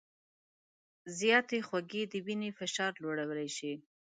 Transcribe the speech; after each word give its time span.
زیاتې 1.19 1.57
خوږې 1.67 2.03
د 2.11 2.13
وینې 2.25 2.49
فشار 2.59 2.91
لوړولی 3.03 3.49
شي. 3.57 3.73